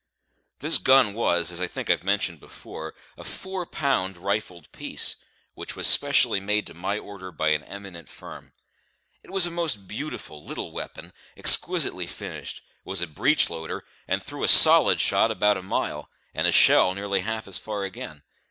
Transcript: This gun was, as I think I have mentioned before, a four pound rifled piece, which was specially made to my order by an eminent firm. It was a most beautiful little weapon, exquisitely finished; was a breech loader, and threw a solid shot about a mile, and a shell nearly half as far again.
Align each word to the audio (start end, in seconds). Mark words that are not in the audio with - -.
This 0.61 0.79
gun 0.79 1.13
was, 1.13 1.51
as 1.51 1.61
I 1.61 1.67
think 1.67 1.87
I 1.87 1.93
have 1.93 2.03
mentioned 2.03 2.39
before, 2.39 2.95
a 3.17 3.23
four 3.23 3.67
pound 3.67 4.17
rifled 4.17 4.71
piece, 4.71 5.15
which 5.53 5.75
was 5.75 5.85
specially 5.85 6.39
made 6.39 6.65
to 6.65 6.73
my 6.73 6.97
order 6.97 7.31
by 7.31 7.49
an 7.49 7.63
eminent 7.65 8.09
firm. 8.09 8.51
It 9.21 9.29
was 9.29 9.45
a 9.45 9.51
most 9.51 9.87
beautiful 9.87 10.43
little 10.43 10.71
weapon, 10.71 11.13
exquisitely 11.37 12.07
finished; 12.07 12.63
was 12.83 13.01
a 13.03 13.05
breech 13.05 13.47
loader, 13.47 13.85
and 14.07 14.23
threw 14.23 14.43
a 14.43 14.47
solid 14.47 14.99
shot 14.99 15.29
about 15.29 15.55
a 15.57 15.61
mile, 15.61 16.09
and 16.33 16.47
a 16.47 16.51
shell 16.51 16.95
nearly 16.95 17.19
half 17.21 17.47
as 17.47 17.59
far 17.59 17.83
again. 17.83 18.23